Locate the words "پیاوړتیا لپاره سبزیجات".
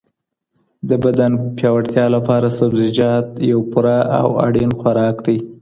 1.57-3.27